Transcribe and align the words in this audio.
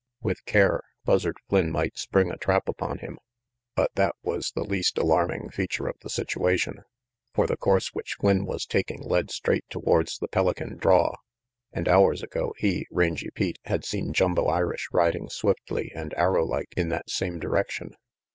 With 0.19 0.43
care. 0.45 0.81
Buzzard 1.05 1.37
Flynn 1.47 1.69
might 1.71 1.95
spring 1.95 2.31
a 2.31 2.35
trap 2.37 2.67
upon 2.67 2.97
him; 2.97 3.19
but 3.75 3.91
that 3.93 4.15
was 4.23 4.51
the 4.55 4.63
least 4.63 4.97
alarming 4.97 5.51
feature 5.51 5.87
of 5.87 5.95
the 6.01 6.09
situation. 6.09 6.79
For 7.35 7.45
the 7.45 7.55
course 7.55 7.89
which 7.93 8.15
Flynn 8.19 8.47
was 8.47 8.65
taking 8.65 9.03
led 9.03 9.29
straight 9.29 9.65
towards 9.69 10.17
the 10.17 10.27
Pelican 10.27 10.77
draw. 10.77 11.13
And 11.71 11.87
hours 11.87 12.23
ago 12.23 12.55
he, 12.57 12.87
Rangy 12.89 13.29
Pete, 13.35 13.59
had 13.65 13.85
seen 13.85 14.11
Jumbo 14.11 14.47
Irish 14.47 14.89
riding 14.91 15.29
swiftly 15.29 15.91
100 15.93 15.95
RANGY 15.95 16.09
PETE 16.13 16.17
101 16.17 16.17
and 16.17 16.19
arrow 16.35 16.45
like 16.47 16.73
in 16.75 16.89
that 16.89 17.09
same 17.11 17.37
direction. 17.39 17.93